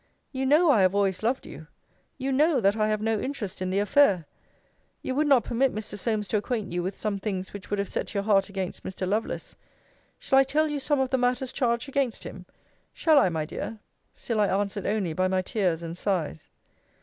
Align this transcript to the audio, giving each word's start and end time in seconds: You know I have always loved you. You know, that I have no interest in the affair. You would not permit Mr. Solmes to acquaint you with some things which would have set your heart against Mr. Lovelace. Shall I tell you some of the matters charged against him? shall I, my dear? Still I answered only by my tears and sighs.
You 0.31 0.47
know 0.47 0.71
I 0.71 0.81
have 0.81 0.95
always 0.95 1.21
loved 1.21 1.45
you. 1.45 1.67
You 2.17 2.31
know, 2.31 2.59
that 2.59 2.75
I 2.75 2.87
have 2.87 3.03
no 3.03 3.19
interest 3.19 3.61
in 3.61 3.69
the 3.69 3.77
affair. 3.77 4.25
You 5.03 5.13
would 5.13 5.27
not 5.27 5.43
permit 5.43 5.75
Mr. 5.75 5.95
Solmes 5.95 6.27
to 6.29 6.37
acquaint 6.37 6.71
you 6.71 6.81
with 6.81 6.97
some 6.97 7.19
things 7.19 7.53
which 7.53 7.69
would 7.69 7.77
have 7.77 7.87
set 7.87 8.15
your 8.15 8.23
heart 8.23 8.49
against 8.49 8.83
Mr. 8.83 9.07
Lovelace. 9.07 9.53
Shall 10.17 10.39
I 10.39 10.43
tell 10.43 10.67
you 10.69 10.79
some 10.79 10.99
of 10.99 11.11
the 11.11 11.19
matters 11.19 11.51
charged 11.51 11.87
against 11.87 12.23
him? 12.23 12.47
shall 12.91 13.19
I, 13.19 13.29
my 13.29 13.45
dear? 13.45 13.77
Still 14.11 14.39
I 14.39 14.47
answered 14.47 14.87
only 14.87 15.13
by 15.13 15.27
my 15.27 15.43
tears 15.43 15.83
and 15.83 15.95
sighs. 15.95 16.49